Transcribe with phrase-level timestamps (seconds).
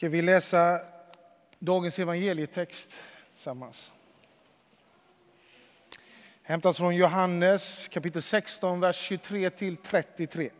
[0.00, 0.80] ska vi läsa
[1.58, 3.02] dagens evangelietext
[3.32, 3.92] tillsammans.
[6.42, 10.50] Hämtas från Johannes kapitel 16, vers 23 till 33.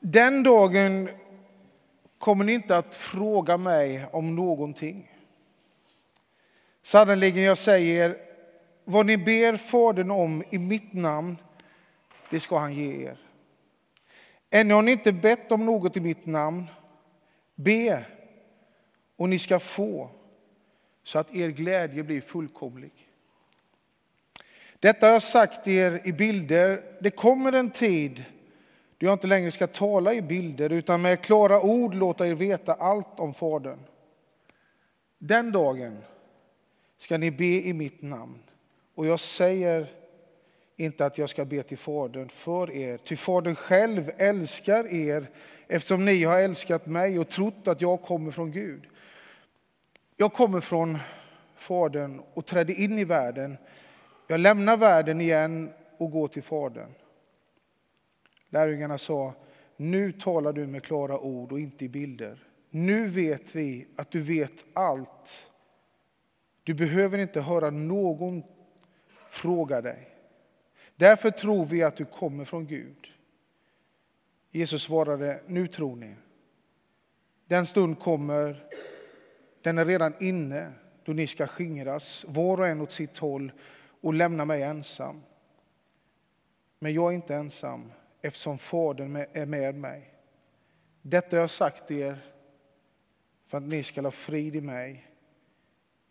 [0.00, 1.10] Den dagen
[2.18, 5.12] kommer ni inte att fråga mig om någonting.
[6.82, 8.18] Sannerligen, jag säger,
[8.84, 11.36] vad ni ber Fadern om i mitt namn,
[12.30, 13.27] det ska han ge er.
[14.50, 16.66] Ännu har ni inte bett om något i mitt namn.
[17.54, 18.04] Be,
[19.16, 20.10] och ni ska få,
[21.02, 22.92] så att er glädje blir fullkomlig.
[24.80, 26.82] Detta har jag sagt er i bilder.
[27.00, 28.24] Det kommer en tid
[28.98, 32.74] då jag inte längre ska tala i bilder, utan med klara ord låta er veta
[32.74, 33.78] allt om Fadern.
[35.18, 35.98] Den dagen
[36.98, 38.38] ska ni be i mitt namn.
[38.94, 39.92] Och jag säger
[40.80, 45.30] inte att jag ska be till Fadern för er, ty Fadern själv älskar er
[45.66, 48.82] eftersom ni har älskat mig och trott att jag kommer från Gud.
[50.16, 50.98] Jag kommer från
[51.56, 53.56] Fadern och trädde in i världen.
[54.26, 56.94] Jag lämnar världen igen och går till Fadern.
[58.48, 59.34] Lärjungarna sa,
[59.76, 62.44] nu talar du med klara ord och inte i bilder.
[62.70, 65.50] Nu vet vi att du vet allt.
[66.62, 68.42] Du behöver inte höra någon
[69.28, 70.17] fråga dig.
[70.98, 73.12] Därför tror vi att du kommer från Gud.
[74.50, 76.14] Jesus svarade, nu tror ni.
[77.46, 78.68] Den stund kommer,
[79.62, 80.72] den är redan inne,
[81.04, 83.52] då ni ska skingras, var och en åt sitt håll
[84.00, 85.22] och lämna mig ensam.
[86.78, 90.14] Men jag är inte ensam, eftersom Fadern är med mig.
[91.02, 92.18] Detta har jag sagt er
[93.46, 95.10] för att ni ska ha frid i mig.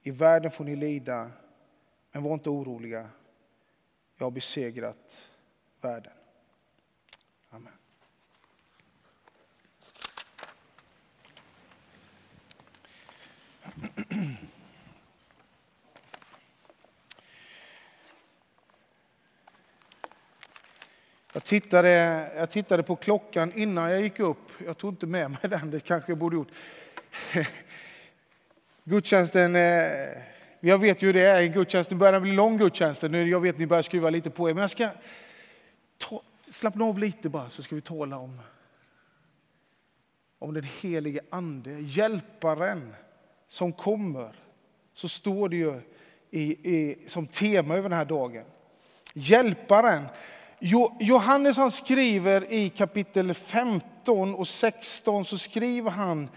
[0.02, 1.32] I världen får ni lida,
[2.12, 3.10] men var inte oroliga.
[4.18, 5.30] Jag har besegrat
[5.82, 6.14] världen.
[7.50, 7.74] Amen.
[21.34, 21.90] Jag tittade,
[22.36, 24.52] jag tittade på klockan innan jag gick upp.
[24.66, 26.52] Jag tog inte med mig den, det kanske jag borde gjort.
[28.84, 30.10] Gudstjänsten, eh,
[30.60, 33.30] jag vet ju hur det är i gudstjänsten, börjar bli lång gudstjänsten.
[33.30, 34.90] Jag vet att ni börjar skruva lite på er, men jag ska
[35.98, 38.40] ta, slappna av lite bara så ska vi tala om,
[40.40, 42.96] om den helige Ande, hjälparen
[43.48, 44.36] som kommer.
[44.94, 45.82] Så står det ju
[46.32, 48.44] i, i, som tema över den här dagen.
[49.14, 50.06] Hjälparen.
[51.00, 56.30] Johannes han skriver i kapitel 15 och 16 så skriver han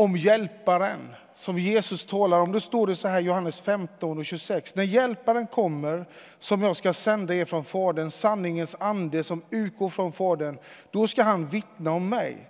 [0.00, 2.52] om hjälparen som Jesus talar om.
[2.52, 4.74] Då står det så här Johannes 15 och 26.
[4.74, 6.06] När hjälparen kommer
[6.38, 10.58] som jag ska sända er från Fadern, sanningens ande som utgår från Fadern,
[10.90, 12.48] då ska han vittna om mig.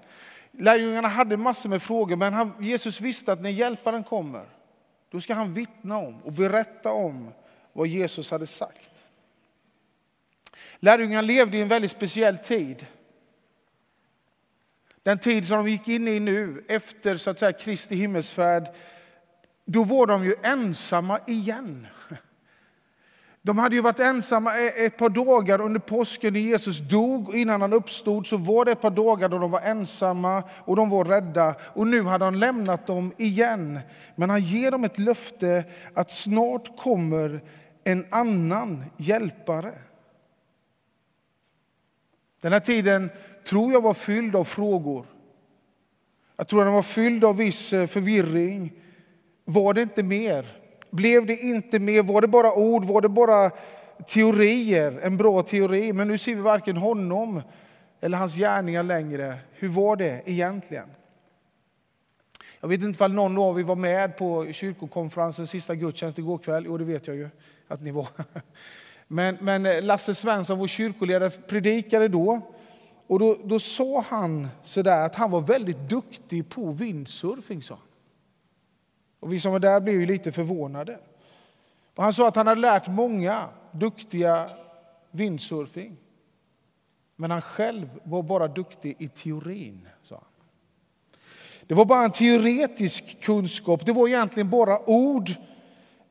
[0.51, 4.45] Lärjungarna hade massor med frågor, men han, Jesus visste att när hjälparen kommer,
[5.11, 7.29] då ska han vittna om och berätta om
[7.73, 9.05] vad Jesus hade sagt.
[10.79, 12.87] Lärjungarna levde i en väldigt speciell tid.
[15.11, 18.69] Den tid som de gick in i nu, efter så att säga, Kristi himmelsfärd,
[19.65, 21.87] då var de ju ensamma igen.
[23.43, 27.35] De hade ju varit ensamma e- ett par dagar under påsken när Jesus dog.
[27.35, 30.91] Innan han uppstod så var det ett par dagar då de var ensamma och de
[30.91, 31.55] var rädda.
[31.75, 33.81] Och nu hade han lämnat dem igen.
[34.17, 37.41] Men han ger dem ett löfte att snart kommer
[37.85, 39.73] en annan hjälpare.
[42.41, 43.11] Den här tiden
[43.45, 45.07] tror jag var fylld av frågor.
[46.37, 48.73] Jag tror den var fylld av viss eh, förvirring.
[49.45, 50.47] Var det inte mer?
[50.91, 52.03] Blev det inte mer?
[52.03, 52.85] Var det bara ord?
[52.85, 53.51] Var det bara
[54.09, 55.01] teorier?
[55.03, 55.93] En bra teori.
[55.93, 57.43] Men nu ser vi varken honom
[58.01, 59.39] eller hans gärningar längre.
[59.53, 60.89] Hur var det egentligen?
[62.61, 66.65] Jag vet inte om någon av er var med på kyrkokonferensens sista gudstjänst igår kväll.
[66.67, 67.29] Jo, det vet jag ju
[67.69, 68.09] att ni var.
[69.13, 72.41] Men, men eh, Lasse Svensson, vår kyrkoledare, predikade då.
[73.11, 77.63] Och då, då sa han sådär att han var väldigt duktig på vindsurfing.
[77.63, 77.79] Sa
[79.21, 80.99] Och vi som var där blev ju lite förvånade.
[81.97, 84.51] Och han sa att han hade lärt många duktiga
[85.11, 85.97] vindsurfing
[87.17, 89.89] Men han själv var bara duktig i teorin.
[90.03, 90.25] Sa han.
[91.67, 93.87] Det var bara en teoretisk kunskap.
[93.87, 95.31] Det var egentligen bara ord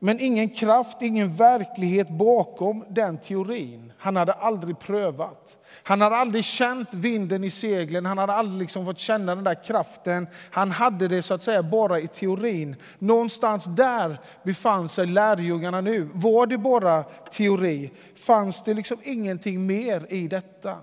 [0.02, 3.92] men ingen kraft, ingen verklighet bakom den teorin.
[3.98, 5.58] Han hade aldrig prövat.
[5.82, 9.64] Han hade aldrig känt vinden i seglen, han hade aldrig liksom fått känna den där
[9.64, 10.26] kraften.
[10.50, 12.76] Han hade det så att säga bara i teorin.
[12.98, 16.08] Någonstans där befann sig lärjungarna nu.
[16.12, 17.90] Var det bara teori?
[18.14, 20.78] Fanns det liksom ingenting mer i detta?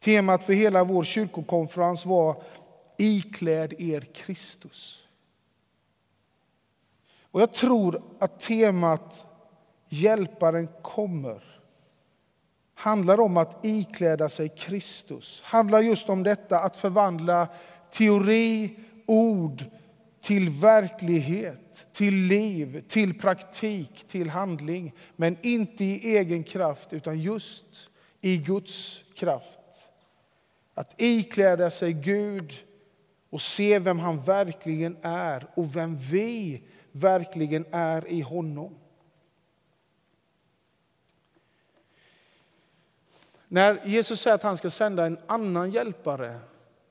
[0.00, 2.42] Temat för hela vår kyrkokonferens var
[2.98, 5.05] Ikläd er Kristus.
[7.36, 9.26] Och jag tror att temat
[9.88, 11.42] Hjälparen kommer
[12.74, 15.42] handlar om att ikläda sig Kristus.
[15.44, 17.48] handlar just om detta att förvandla
[17.90, 19.64] teori, ord
[20.20, 24.92] till verklighet, till liv, till praktik, till handling.
[25.16, 27.90] Men inte i egen kraft, utan just
[28.20, 29.88] i Guds kraft.
[30.74, 32.54] Att ikläda sig Gud
[33.30, 36.62] och se vem han verkligen är och vem vi
[36.96, 38.74] verkligen är i honom.
[43.48, 46.38] När Jesus säger att han ska sända en annan hjälpare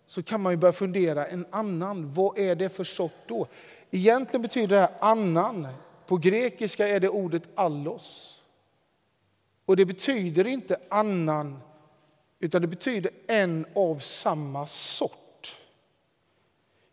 [0.06, 3.48] så kan man ju börja fundera, en annan, vad är det för sort då?
[3.92, 5.68] Egentligen betyder det här annan,
[6.08, 8.32] på grekiska är det ordet allos.
[9.66, 11.60] Och det betyder inte annan,
[12.40, 15.25] utan det betyder en av samma sort.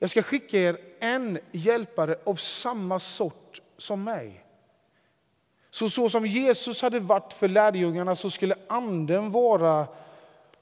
[0.03, 4.45] Jag ska skicka er en hjälpare av samma sort som mig.
[5.71, 9.87] Så, så som Jesus hade varit för lärjungarna så skulle anden vara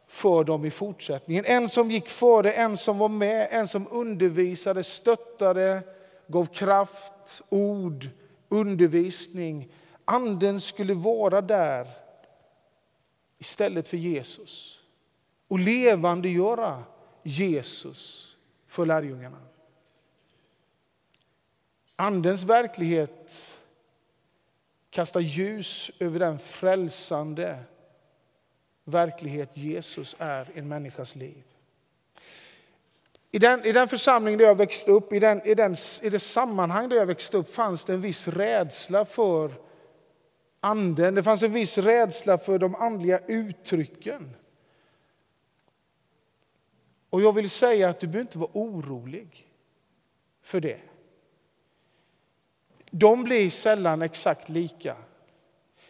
[0.06, 1.44] för dem i fortsättningen.
[1.44, 5.82] En som gick före, en som var med, en som undervisade, stöttade,
[6.26, 8.08] gav kraft, ord,
[8.48, 9.72] undervisning.
[10.04, 11.86] Anden skulle vara där
[13.38, 14.78] istället för Jesus
[15.48, 16.84] och levandegöra
[17.22, 18.29] Jesus
[18.70, 19.38] för lärjungarna.
[21.96, 23.58] Andens verklighet
[24.90, 27.58] kastar ljus över den frälsande
[28.84, 31.42] verklighet Jesus är i en människas liv.
[33.30, 36.18] I den, I den församling där jag växte upp, i, den, i, den, i det
[36.18, 39.52] sammanhang där jag växte upp fanns det en viss rädsla för
[40.60, 41.14] anden.
[41.14, 44.36] Det fanns en viss rädsla för de andliga uttrycken.
[47.10, 49.48] Och jag vill säga att du behöver inte vara orolig
[50.42, 50.80] för det.
[52.90, 54.96] De blir sällan exakt lika,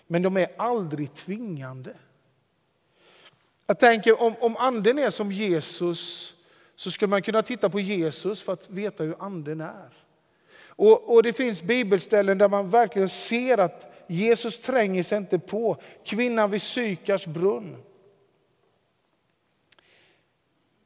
[0.07, 1.97] men de är aldrig tvingande.
[3.67, 6.35] Jag tänker om, om anden är som Jesus
[6.77, 9.93] så skulle man kunna titta på Jesus för att veta hur anden är.
[10.63, 15.77] Och, och Det finns bibelställen där man verkligen ser att Jesus tränger sig inte på
[16.05, 17.83] kvinnan vid Sykars brunn.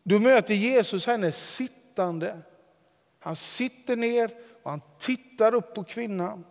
[0.07, 2.39] Du möter Jesus henne sittande.
[3.19, 4.31] Han sitter ner
[4.63, 6.45] och han tittar upp på kvinnan.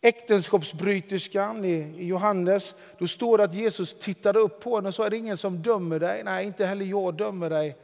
[0.00, 5.10] Äktenskapsbryterskan i Johannes, då står det att Jesus tittade upp på henne och sa, är
[5.10, 6.24] det ingen som dömer dig?
[6.24, 7.76] Nej, inte heller jag dömer dig.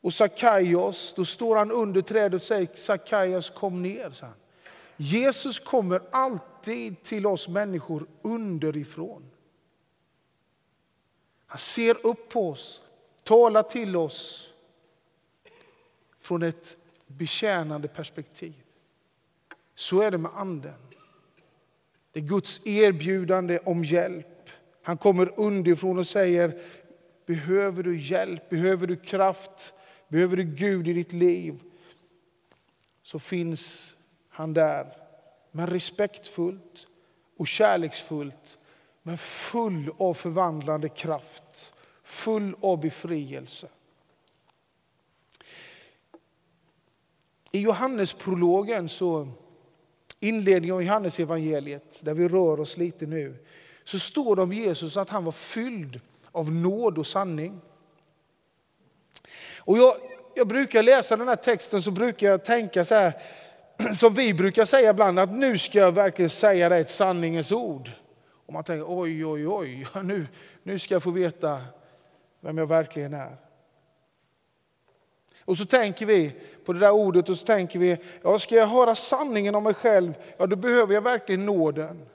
[0.00, 4.10] Och Sackaios, då står han under trädet och säger, Sackaios kom ner.
[4.10, 4.26] Så
[4.96, 9.30] Jesus kommer alltid till oss människor underifrån.
[11.46, 12.82] Han ser upp på oss,
[13.22, 14.52] talar till oss
[16.18, 16.76] från ett
[17.06, 18.54] betjänande perspektiv.
[19.74, 20.74] Så är det med anden.
[22.12, 24.50] Det är Guds erbjudande om hjälp.
[24.82, 26.62] Han kommer underifrån och säger,
[27.26, 29.74] behöver du hjälp, behöver du kraft,
[30.08, 31.62] behöver du Gud i ditt liv,
[33.02, 33.94] så finns
[34.28, 34.96] han där.
[35.50, 36.86] Men respektfullt
[37.36, 38.58] och kärleksfullt,
[39.06, 41.72] men full av förvandlande kraft,
[42.02, 43.68] full av befrielse.
[47.50, 49.28] I Johannesprologen, så
[50.20, 53.36] inledningen av Johannes evangeliet, där vi rör oss lite nu,
[53.84, 56.00] så står det om Jesus att han var fylld
[56.32, 57.60] av nåd och sanning.
[59.56, 59.96] Och jag,
[60.34, 63.12] jag brukar läsa den här texten så brukar jag tänka så här,
[63.94, 67.90] som vi brukar säga ibland, att nu ska jag verkligen säga dig ett sanningens ord.
[68.46, 70.26] Och man tänker oj, oj, oj, nu,
[70.62, 71.60] nu ska jag få veta
[72.40, 73.36] vem jag verkligen är.
[75.44, 76.32] Och så tänker vi
[76.64, 79.74] på det där ordet och så tänker vi, ja, ska jag höra sanningen om mig
[79.74, 82.06] själv, ja då behöver jag verkligen nåden.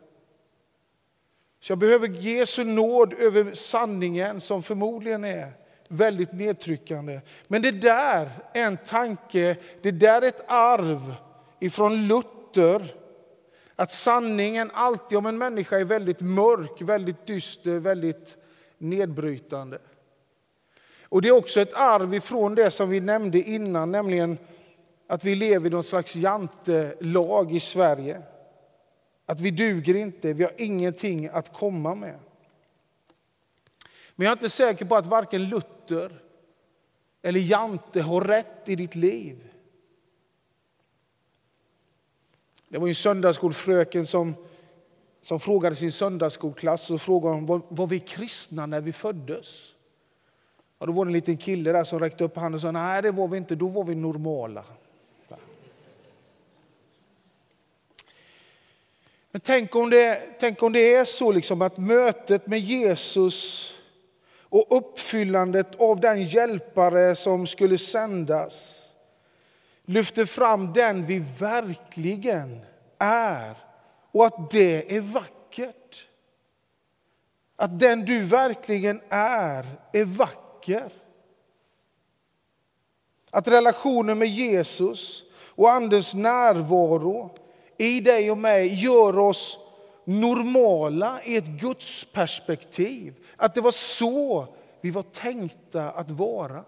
[1.59, 5.51] Så jag behöver Jesu nåd över sanningen som förmodligen är
[5.88, 7.21] väldigt nedtryckande.
[7.47, 11.15] Men det där är en tanke, det där är ett arv
[11.59, 12.95] ifrån Luther.
[13.81, 18.38] Att sanningen alltid om en människa är väldigt mörk, väldigt dyster, väldigt
[18.77, 19.79] nedbrytande.
[21.03, 24.38] Och Det är också ett arv ifrån det som vi nämnde innan, nämligen
[25.07, 28.21] att vi lever i någon slags jantelag i Sverige.
[29.25, 32.19] Att vi duger inte, vi har ingenting att komma med.
[34.15, 36.21] Men jag är inte säker på att varken Luther
[37.21, 39.51] eller Jante har rätt i ditt liv.
[42.71, 44.35] Det var en söndagsskolfröken som
[45.21, 49.75] som frågade sin söndagsskolklass och frågade om var, var vi kristna när vi föddes.
[50.77, 53.01] Och då var det en liten kille där som räckte upp handen och sa nej
[53.01, 54.63] det var vi inte, då var vi normala.
[59.31, 63.67] Men tänk om det, tänk om det är så liksom att mötet med Jesus
[64.39, 68.80] och uppfyllandet av den hjälpare som skulle sändas
[69.85, 72.65] lyfter fram den vi verkligen
[73.00, 73.57] är
[74.11, 76.07] och att det är vackert.
[77.55, 80.91] Att den du verkligen är, är vacker.
[83.31, 87.29] Att relationen med Jesus och Andens närvaro
[87.77, 89.59] i dig och mig gör oss
[90.05, 93.13] normala i ett gudsperspektiv.
[93.35, 94.47] Att det var så
[94.81, 96.63] vi var tänkta att vara.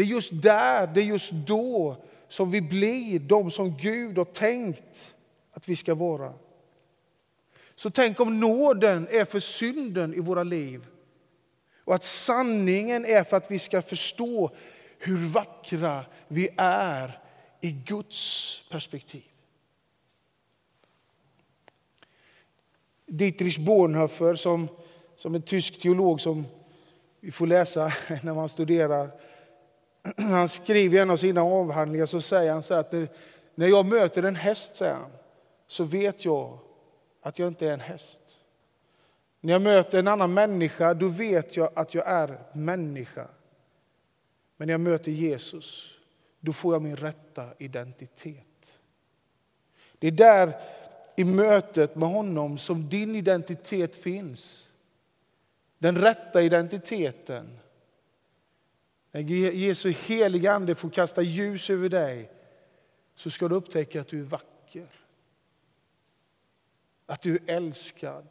[0.00, 1.96] Det är just där, det är just då
[2.28, 5.14] som vi blir de som Gud har tänkt
[5.52, 6.34] att vi ska vara.
[7.76, 10.86] Så tänk om nåden är för synden i våra liv
[11.84, 14.50] och att sanningen är för att vi ska förstå
[14.98, 17.20] hur vackra vi är
[17.60, 19.28] i Guds perspektiv.
[23.06, 24.68] Dietrich Bonhoeffer, som,
[25.16, 26.46] som en tysk teolog som
[27.20, 27.92] vi får läsa
[28.22, 29.29] när man studerar.
[30.16, 32.92] Han skriver i en av sina avhandlingar så säger han så att
[33.54, 35.10] när jag möter en häst, säger han,
[35.66, 36.58] så vet jag
[37.22, 38.22] att jag inte är en häst.
[39.40, 43.26] När jag möter en annan människa, då vet jag att jag är människa.
[44.56, 45.94] Men när jag möter Jesus,
[46.40, 48.78] då får jag min rätta identitet.
[49.98, 50.60] Det är där
[51.16, 54.68] i mötet med honom som din identitet finns.
[55.78, 57.58] Den rätta identiteten.
[59.12, 62.30] När Jesu heliga Ande får kasta ljus över dig
[63.14, 64.88] så ska du upptäcka att du är vacker.
[67.06, 68.26] Att du är älskad.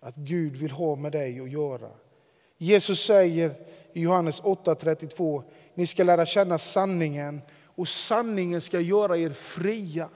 [0.00, 1.90] Att Gud vill ha med dig att göra.
[2.58, 3.54] Jesus säger
[3.92, 5.42] i Johannes 8.32,
[5.74, 10.08] ni ska lära känna sanningen och sanningen ska göra er fria.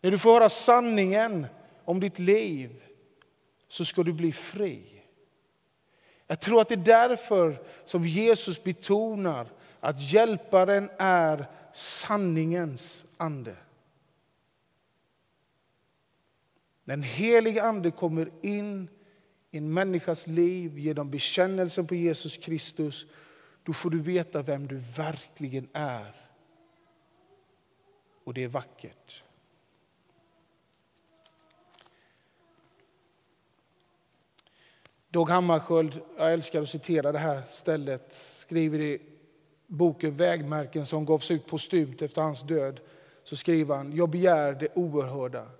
[0.00, 1.46] När du får höra sanningen
[1.84, 2.82] om ditt liv
[3.68, 4.93] så ska du bli fri.
[6.26, 9.48] Jag tror att det är därför som Jesus betonar
[9.80, 13.56] att hjälparen är sanningens ande.
[16.84, 18.88] När helige ande kommer in
[19.50, 23.06] i en människas liv genom bekännelsen på Jesus Kristus,
[23.62, 26.14] då får du veta vem du verkligen är.
[28.24, 29.23] Och det är vackert.
[35.14, 39.02] Dag Hammarskjöld, jag älskar att citera det här stället, skriver i
[39.66, 42.80] boken Vägmärken som gavs ut postumt efter hans död.
[43.22, 45.50] Så skriver han, jag begär det oerhörda.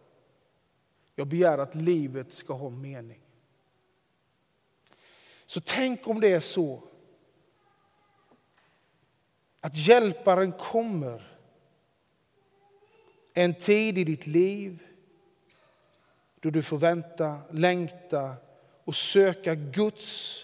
[1.15, 3.21] Jag begär att livet ska ha mening.
[5.47, 6.83] Så tänk om det är så
[9.61, 11.39] att hjälparen kommer
[13.35, 14.87] en tid i ditt liv
[16.41, 18.37] då du får vänta, längta
[18.85, 20.41] och söka Guds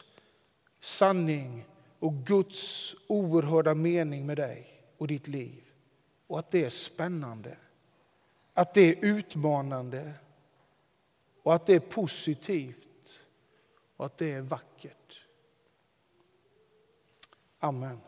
[0.80, 1.64] sanning
[1.99, 4.66] och Guds oerhörda mening med dig
[4.99, 5.64] och ditt liv.
[6.26, 7.56] Och att det är spännande,
[8.54, 10.12] att det är utmanande
[11.42, 13.20] och att det är positivt
[13.97, 15.26] och att det är vackert.
[17.59, 18.00] Amen.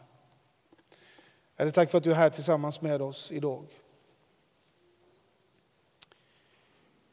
[1.54, 3.66] Herre, tack för att du är här tillsammans med oss idag.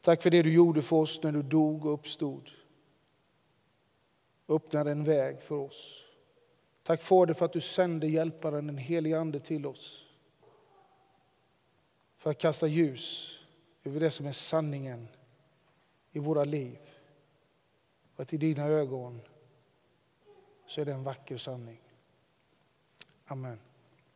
[0.00, 2.50] Tack för det du gjorde för oss när du dog och uppstod
[4.50, 6.04] öppnar en väg för oss.
[6.82, 10.06] Tack Fader för att du sände hjälparen, den helige Ande, till oss.
[12.16, 13.36] För att kasta ljus
[13.84, 15.08] över det som är sanningen
[16.12, 16.78] i våra liv.
[18.14, 19.20] Och att i dina ögon
[20.66, 21.80] så är det en vacker sanning.
[23.24, 23.58] Amen.